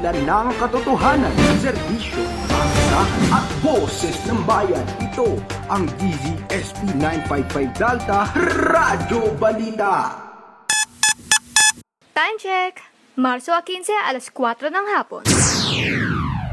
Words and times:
Himpilan 0.00 0.48
ng 0.48 0.56
katotohanan, 0.56 1.34
serbisyo, 1.60 2.24
maasahan 2.48 3.08
at 3.36 3.46
boses 3.60 4.16
ng 4.32 4.40
bayan. 4.48 4.80
Ito 4.96 5.36
ang 5.68 5.84
DZSP 6.00 6.96
955 7.28 7.76
Delta 7.76 8.24
Radyo 8.64 9.36
Balita. 9.36 10.16
Time 12.16 12.36
check! 12.40 12.80
Marso 13.20 13.52
15, 13.52 13.92
alas 14.08 14.32
4 14.32 14.72
ng 14.72 14.86
hapon. 14.96 15.20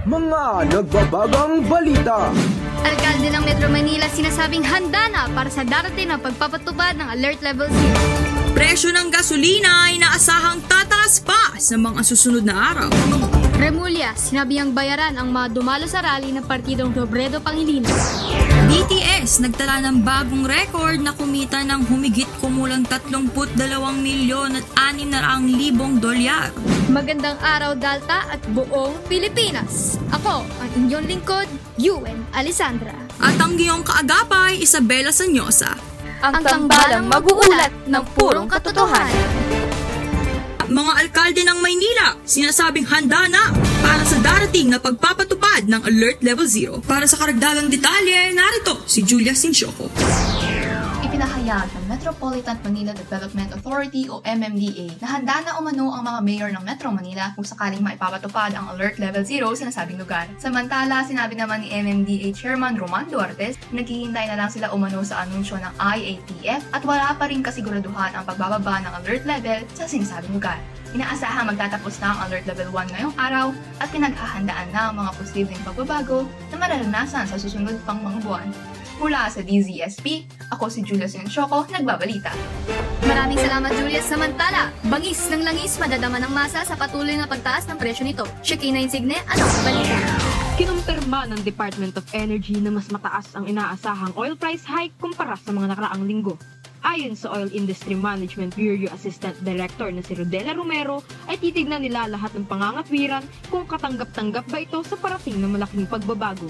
Mga 0.03 0.43
nagbabagang 0.67 1.63
balita. 1.71 2.35
Alkalde 2.83 3.31
ng 3.31 3.43
Metro 3.47 3.71
Manila 3.71 4.11
sinasabing 4.11 4.67
handa 4.67 5.07
na 5.07 5.31
para 5.31 5.47
sa 5.47 5.63
darating 5.63 6.11
na 6.11 6.19
pagpapatupad 6.19 6.99
ng 6.99 7.07
Alert 7.15 7.39
Level 7.39 7.71
0. 7.71 8.37
Presyo 8.51 8.91
ng 8.91 9.07
gasolina 9.07 9.87
ay 9.87 10.03
naasahang 10.03 10.59
sa 11.57 11.75
mga 11.77 12.01
susunod 12.05 12.45
na 12.45 12.73
araw. 12.73 12.89
Remulla, 13.57 14.13
sinabihang 14.13 14.77
bayaran 14.77 15.17
ang 15.17 15.33
mga 15.33 15.57
dumalo 15.57 15.89
sa 15.89 16.05
rally 16.05 16.29
ng 16.29 16.45
Partidong 16.45 16.93
Robredo 16.93 17.41
Pangilinan. 17.41 17.89
BTS 18.69 19.41
nagtala 19.41 19.81
ng 19.81 20.05
bagong 20.05 20.45
record 20.45 21.01
na 21.01 21.09
kumita 21.17 21.65
ng 21.65 21.89
humigit 21.89 22.29
kumulang 22.37 22.85
32 22.85 23.57
milyon 23.97 24.61
at 24.61 24.65
600 24.77 25.49
libong 25.49 25.97
dolyar. 25.97 26.53
Magandang 26.93 27.41
araw 27.41 27.73
Dalta 27.73 28.29
at 28.29 28.41
buong 28.53 28.93
Pilipinas. 29.09 29.97
Ako 30.13 30.45
ang 30.45 30.69
inyong 30.77 31.05
lingkod, 31.09 31.49
Yuen 31.81 32.29
Alessandra. 32.37 32.93
At 33.17 33.35
ang 33.41 33.57
iyong 33.57 33.81
kaagapay, 33.81 34.61
Isabela 34.61 35.09
Sanyosa. 35.09 35.73
Ang 36.21 36.41
tambalang 36.41 37.09
mag-uulat 37.09 37.73
ng 37.85 38.03
purong 38.17 38.49
katotohanan. 38.49 39.36
Mga 40.67 40.91
alkalde 40.99 41.41
ng 41.47 41.59
Maynila, 41.63 42.19
sinasabing 42.27 42.83
handa 42.91 43.23
na 43.31 43.55
para 43.79 44.03
sa 44.03 44.19
darating 44.19 44.67
na 44.67 44.83
pagpapatupad 44.83 45.63
ng 45.63 45.81
Alert 45.87 46.19
Level 46.19 46.43
0. 46.43 46.83
Para 46.83 47.07
sa 47.07 47.15
karagdagang 47.15 47.71
detalye, 47.71 48.35
narito 48.35 48.83
si 48.83 48.99
Julia 49.07 49.31
Sinchoco. 49.31 49.87
Ipinahayag 50.97 51.69
ng 51.77 51.85
Metropolitan 51.93 52.57
Manila 52.65 52.89
Development 52.89 53.53
Authority 53.53 54.09
o 54.09 54.17
MMDA 54.25 54.97
na 54.97 55.07
handa 55.13 55.45
na 55.45 55.61
umano 55.61 55.93
ang 55.93 56.01
mga 56.01 56.19
mayor 56.25 56.49
ng 56.49 56.65
Metro 56.65 56.89
Manila 56.89 57.37
kung 57.37 57.45
sakaling 57.45 57.85
maipapatupad 57.85 58.57
ang 58.57 58.73
Alert 58.73 58.97
Level 58.97 59.21
0 59.21 59.53
sa 59.53 59.69
nasabing 59.69 60.01
lugar. 60.01 60.25
Samantala, 60.41 61.05
sinabi 61.05 61.37
naman 61.37 61.61
ni 61.61 61.69
MMDA 61.69 62.33
Chairman 62.33 62.81
Roman 62.81 63.05
Duartes 63.05 63.61
na 63.69 63.85
naghihintay 63.85 64.25
na 64.25 64.41
lang 64.41 64.49
sila 64.49 64.73
umano 64.73 65.05
sa 65.05 65.21
anunsyo 65.21 65.61
ng 65.61 65.73
IATF 65.77 66.65
at 66.73 66.81
wala 66.81 67.13
pa 67.13 67.29
rin 67.29 67.45
kasiguraduhan 67.45 68.17
ang 68.17 68.25
pagbababa 68.25 68.81
ng 68.81 68.93
alert 68.97 69.23
level 69.29 69.61
sa 69.77 69.85
sinasabing 69.85 70.33
lugar. 70.33 70.57
Inaasahang 70.97 71.53
magtatapos 71.53 71.99
na 72.01 72.15
ang 72.15 72.19
Alert 72.25 72.49
Level 72.49 72.73
1 72.73 72.95
ngayong 72.95 73.15
araw 73.19 73.53
at 73.83 73.91
pinaghahandaan 73.93 74.71
na 74.73 74.89
ang 74.89 74.95
mga 74.97 75.11
posibleng 75.19 75.61
pagbabago 75.67 76.25
na 76.49 76.55
mararanasan 76.57 77.27
sa 77.27 77.37
susunod 77.37 77.75
pang 77.85 77.99
mga 77.99 78.17
buwan. 78.23 78.49
Mula 78.97 79.29
sa 79.29 79.45
DZSP, 79.45 80.25
ako 80.49 80.73
si 80.73 80.81
Julia 80.81 81.05
Sinchoco, 81.05 81.69
nagbabalita. 81.69 82.33
Maraming 83.05 83.37
salamat 83.37 83.69
Julius. 83.77 84.09
Samantala, 84.09 84.73
bangis 84.89 85.21
ng 85.29 85.45
langis 85.45 85.77
madadama 85.77 86.17
ng 86.17 86.33
masa 86.33 86.65
sa 86.65 86.73
patuloy 86.73 87.13
na 87.13 87.29
pagtaas 87.29 87.69
ng 87.69 87.77
presyo 87.77 88.01
nito. 88.01 88.25
Shakina 88.41 88.81
Insigne, 88.81 89.21
ano 89.29 89.45
ang 89.45 89.61
balita? 89.61 89.97
Kinumpirma 90.57 91.29
ng 91.29 91.45
Department 91.45 91.93
of 91.93 92.09
Energy 92.17 92.57
na 92.57 92.73
mas 92.73 92.89
mataas 92.89 93.29
ang 93.37 93.45
inaasahang 93.45 94.17
oil 94.17 94.33
price 94.33 94.65
hike 94.65 94.97
kumpara 94.97 95.37
sa 95.37 95.53
mga 95.53 95.77
nakaraang 95.77 96.01
linggo. 96.09 96.33
Ayon 96.81 97.13
sa 97.13 97.37
Oil 97.37 97.53
Industry 97.53 97.93
Management 97.93 98.57
Bureau 98.57 98.89
Assistant 98.95 99.37
Director 99.45 99.93
na 99.93 100.01
si 100.01 100.17
Rodela 100.17 100.57
Romero, 100.57 101.05
ay 101.29 101.37
titignan 101.37 101.85
nila 101.85 102.09
lahat 102.09 102.33
ng 102.33 102.49
pangangatwiran 102.49 103.21
kung 103.53 103.69
katanggap-tanggap 103.69 104.49
ba 104.49 104.57
ito 104.57 104.81
sa 104.81 104.97
parating 104.97 105.37
na 105.37 105.51
malaking 105.51 105.85
pagbabago. 105.85 106.49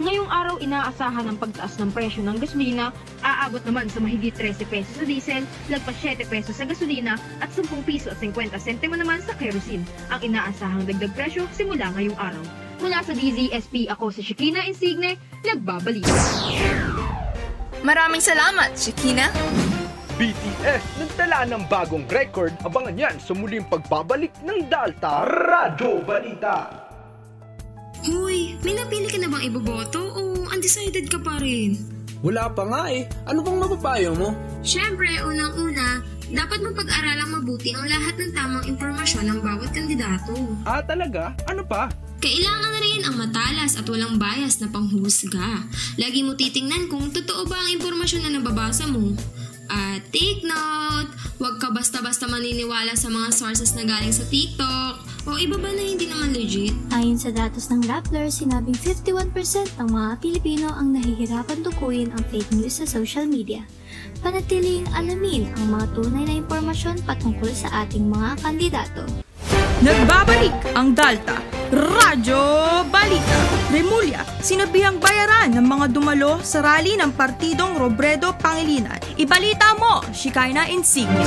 Ngayong 0.00 0.30
araw, 0.32 0.56
inaasahan 0.56 1.28
ang 1.28 1.36
pagtaas 1.36 1.76
ng 1.76 1.92
presyo 1.92 2.24
ng 2.24 2.40
gasolina, 2.40 2.96
aabot 3.20 3.60
naman 3.68 3.92
sa 3.92 4.00
mahigit 4.00 4.32
13 4.32 4.64
pesos 4.64 4.96
sa 4.96 5.04
diesel, 5.04 5.44
lagpas 5.68 5.96
7 6.00 6.24
pesos 6.32 6.56
sa 6.56 6.64
gasolina 6.64 7.20
at 7.44 7.52
10 7.52 7.68
piso 7.84 8.08
at 8.08 8.16
50 8.16 8.56
sentimo 8.56 8.96
naman 8.96 9.20
sa 9.20 9.36
kerosene. 9.36 9.84
Ang 10.08 10.32
inaasahang 10.32 10.88
dagdag 10.88 11.12
presyo 11.12 11.44
simula 11.52 11.92
ngayong 11.92 12.16
araw. 12.16 12.40
Mula 12.80 13.04
sa 13.04 13.12
DZSP, 13.12 13.92
ako 13.92 14.08
si 14.08 14.24
Shakina 14.24 14.64
Insigne, 14.64 15.20
nagbabalita. 15.44 16.16
Maraming 17.84 18.24
salamat, 18.24 18.72
Shakina! 18.72 19.28
BTS 20.16 21.04
nagtala 21.04 21.44
ng 21.52 21.68
bagong 21.68 22.08
record. 22.08 22.56
Abangan 22.64 22.96
yan 22.96 23.16
sa 23.20 23.36
muling 23.36 23.64
pagbabalik 23.68 24.32
ng 24.40 24.72
Delta 24.72 25.28
Radyo 25.28 26.00
Balita. 26.04 26.91
Hoy, 28.02 28.58
may 28.66 28.74
napili 28.74 29.06
ka 29.06 29.14
na 29.14 29.30
bang 29.30 29.46
iboboto 29.46 30.02
o 30.02 30.42
undecided 30.50 31.06
ka 31.06 31.22
pa 31.22 31.38
rin? 31.38 31.78
Wala 32.18 32.50
pa 32.50 32.66
nga 32.66 32.90
eh. 32.90 33.06
Ano 33.30 33.46
bang 33.46 33.62
mapapayo 33.62 34.10
mo? 34.18 34.34
Siyempre, 34.66 35.06
unang-una, 35.22 36.02
dapat 36.26 36.66
mapag-aralang 36.66 37.30
mabuti 37.30 37.70
ang 37.70 37.86
lahat 37.86 38.18
ng 38.18 38.34
tamang 38.34 38.66
impormasyon 38.66 39.30
ng 39.30 39.38
bawat 39.38 39.70
kandidato. 39.70 40.34
Ah, 40.66 40.82
talaga? 40.82 41.30
Ano 41.46 41.62
pa? 41.62 41.94
Kailangan 42.18 42.74
rin 42.82 43.02
ang 43.06 43.16
matalas 43.18 43.78
at 43.78 43.86
walang 43.86 44.18
bias 44.18 44.58
na 44.58 44.70
panghusga. 44.70 45.66
Lagi 45.94 46.26
mo 46.26 46.34
titingnan 46.34 46.90
kung 46.90 47.10
totoo 47.10 47.46
ba 47.46 47.58
ang 47.58 47.70
impormasyon 47.78 48.26
na 48.26 48.38
nababasa 48.38 48.86
mo. 48.90 49.14
At 49.72 50.04
take 50.12 50.44
note, 50.44 51.08
huwag 51.40 51.56
ka 51.56 51.72
basta-basta 51.72 52.28
maniniwala 52.28 52.92
sa 52.92 53.08
mga 53.08 53.32
sources 53.32 53.72
na 53.72 53.88
galing 53.88 54.12
sa 54.12 54.20
TikTok 54.28 55.00
o 55.24 55.40
iba 55.40 55.56
ba 55.56 55.72
na 55.72 55.80
hindi 55.80 56.04
naman 56.12 56.36
legit. 56.36 56.76
Ayon 56.92 57.16
sa 57.16 57.32
datos 57.32 57.72
ng 57.72 57.80
Rappler, 57.88 58.28
sinabing 58.28 58.76
51% 58.76 59.32
ng 59.80 59.88
mga 59.88 60.10
Pilipino 60.20 60.68
ang 60.76 60.92
nahihirapan 60.92 61.64
tukuyin 61.64 62.12
ang 62.12 62.20
fake 62.28 62.52
news 62.52 62.84
sa 62.84 62.86
social 62.86 63.24
media. 63.24 63.64
Panatiling 64.20 64.84
alamin 64.92 65.48
ang 65.56 65.72
mga 65.72 65.96
tunay 65.96 66.28
na 66.28 66.36
impormasyon 66.36 67.00
patungkol 67.08 67.48
sa 67.56 67.72
ating 67.88 68.12
mga 68.12 68.44
kandidato. 68.44 69.08
Nagbabalik 69.80 70.52
ang 70.76 70.92
Dalta 70.92 71.61
Radyo 71.72 72.36
Balita. 72.92 73.38
Remulla, 73.72 74.20
sinabihang 74.44 75.00
bayaran 75.00 75.56
ng 75.56 75.64
mga 75.64 75.96
dumalo 75.96 76.36
sa 76.44 76.60
rally 76.60 77.00
ng 77.00 77.16
Partidong 77.16 77.80
Robredo 77.80 78.36
Pangilinan. 78.36 79.00
Ibalita 79.16 79.72
mo, 79.80 80.04
Shikaina 80.12 80.68
Insigne. 80.68 81.24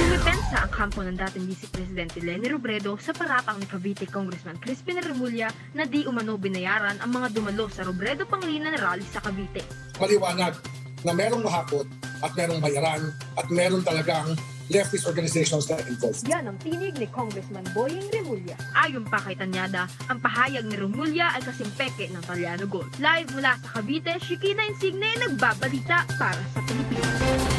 Dumipensa 0.00 0.64
ang 0.64 0.72
kampo 0.72 1.04
ng 1.04 1.20
dating 1.20 1.44
Vice 1.52 1.68
Presidente 1.68 2.16
Lenny 2.24 2.48
Robredo 2.48 2.96
sa 2.96 3.12
paratang 3.12 3.60
ni 3.60 3.68
Cavite 3.68 4.08
Congressman 4.08 4.56
Crispin 4.56 5.04
Remulla 5.04 5.52
na 5.76 5.84
di 5.84 6.08
umano 6.08 6.40
binayaran 6.40 6.96
ang 7.04 7.12
mga 7.12 7.36
dumalo 7.36 7.68
sa 7.68 7.84
Robredo 7.84 8.24
Pangilinan 8.24 8.80
rally 8.80 9.04
sa 9.04 9.20
Cavite. 9.20 9.68
maliwanag 10.00 10.56
na 11.04 11.12
merong 11.12 11.44
mahakot 11.44 11.84
at 12.24 12.32
merong 12.32 12.64
bayaran 12.64 13.12
at 13.36 13.46
meron 13.52 13.84
talagang 13.84 14.32
leftist 14.72 15.04
organizations 15.04 15.68
na 15.68 15.80
involved. 15.84 16.24
Yan 16.28 16.48
ang 16.48 16.56
tinig 16.60 16.96
ni 16.96 17.08
Congressman 17.10 17.64
Boying 17.76 18.08
Remulla. 18.12 18.56
Ayon 18.76 19.04
pa 19.04 19.20
kay 19.20 19.36
Tanyada, 19.36 19.88
ang 20.08 20.20
pahayag 20.20 20.64
ni 20.64 20.76
Remulla 20.78 21.36
ay 21.36 21.42
kasimpeke 21.44 22.08
ng 22.12 22.22
Taliano 22.24 22.64
Gold. 22.68 22.88
Live 23.00 23.28
mula 23.36 23.56
sa 23.60 23.80
Cavite, 23.80 24.16
Shikina 24.20 24.64
Insigne 24.64 25.16
nagbabalita 25.20 26.08
para 26.16 26.42
sa 26.52 26.60
Pilipinas. 26.64 27.16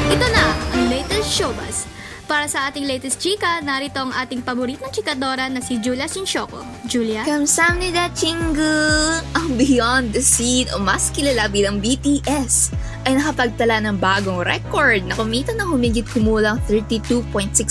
Ito 0.09 0.25
na 0.31 0.45
ang 0.73 0.83
latest 0.89 1.29
showbiz. 1.29 1.85
Para 2.25 2.49
sa 2.49 2.65
ating 2.73 2.89
latest 2.89 3.21
chika, 3.21 3.61
narito 3.61 4.01
ang 4.01 4.09
ating 4.09 4.41
paboritong 4.41 4.89
chikadora 4.89 5.45
na 5.45 5.61
si 5.61 5.77
Julia 5.77 6.09
Sinchoco. 6.09 6.57
Julia? 6.89 7.21
Kamsamnida 7.21 8.09
Chingu! 8.17 9.21
Ang 9.37 9.53
Beyond 9.61 10.09
the 10.09 10.25
Scene 10.25 10.65
o 10.73 10.81
mas 10.81 11.13
kilala 11.13 11.45
bilang 11.53 11.77
BTS 11.77 12.73
ay 13.05 13.17
nakapagtala 13.17 13.79
ng 13.85 13.95
bagong 14.01 14.41
record 14.41 15.05
na 15.05 15.13
kumita 15.13 15.53
ng 15.53 15.69
humigit 15.69 16.05
kumulang 16.09 16.57
32.6 16.65 17.25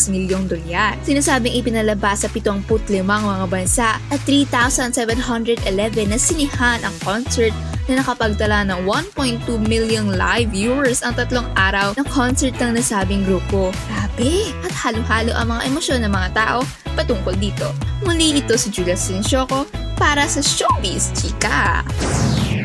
milyong 0.09 0.47
dolyar. 0.47 0.95
Sinasabing 1.03 1.59
ipinalabas 1.59 2.25
sa 2.25 2.29
75 2.31 3.03
mga 3.03 3.47
bansa 3.51 3.99
at 3.99 4.21
3,711 4.27 5.67
na 6.09 6.19
sinihan 6.19 6.79
ang 6.81 6.95
concert 7.03 7.53
na 7.91 8.01
nakapagtala 8.01 8.65
ng 8.65 8.89
1.2 8.89 9.45
million 9.69 10.09
live 10.17 10.49
viewers 10.49 11.05
ang 11.05 11.13
tatlong 11.19 11.45
araw 11.59 11.93
ng 11.99 12.07
concert 12.09 12.57
ng 12.57 12.81
nasabing 12.81 13.27
grupo. 13.29 13.75
Grabe! 13.91 14.55
At 14.65 14.73
halo-halo 14.73 15.37
ang 15.37 15.53
mga 15.53 15.63
emosyon 15.69 16.01
ng 16.07 16.13
mga 16.13 16.31
tao 16.33 16.59
patungkol 16.95 17.35
dito. 17.37 17.75
Muli 18.07 18.41
ito 18.41 18.55
si 18.57 18.71
Julia 18.71 18.97
Sinchoco 18.97 19.67
para 19.99 20.25
sa 20.31 20.41
Showbiz 20.41 21.13
Chika! 21.19 21.85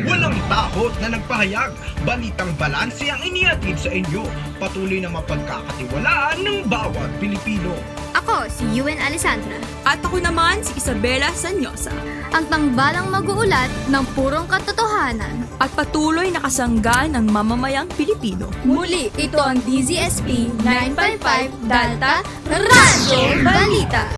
Walang 0.09 0.41
takot 0.49 0.89
na 1.05 1.13
nagpahayag. 1.13 1.69
Balitang 2.01 2.49
balanse 2.57 3.13
ang 3.13 3.21
inihatid 3.21 3.77
sa 3.77 3.93
inyo. 3.93 4.25
Patuloy 4.57 4.97
na 5.05 5.13
mapagkakatiwalaan 5.13 6.41
ng 6.41 6.57
bawat 6.65 7.13
Pilipino. 7.21 7.77
Ako, 8.17 8.49
si 8.49 8.65
Yuen 8.73 8.97
Alessandra. 8.97 9.61
At 9.85 10.01
ako 10.01 10.17
naman 10.17 10.65
si 10.65 10.81
Isabela 10.81 11.29
Sanyosa. 11.37 11.93
Ang 12.33 12.49
tangbalang 12.49 13.13
mag-uulat 13.13 13.69
ng 13.85 14.03
purong 14.17 14.49
katotohanan. 14.49 15.45
At 15.61 15.69
patuloy 15.77 16.33
na 16.33 16.41
kasangga 16.41 17.05
ng 17.05 17.29
mamamayang 17.29 17.89
Pilipino. 17.93 18.49
Muli, 18.65 19.13
ito 19.13 19.37
ang 19.37 19.61
DZSP 19.61 20.49
955 20.65 21.69
Dalta 21.69 22.25
Radyo 22.49 23.45
Balita. 23.45 24.03